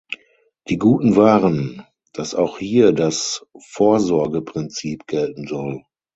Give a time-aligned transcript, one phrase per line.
[0.67, 5.83] Die guten waren, dass auch hier das Vorsorgeprinzip gelten soll.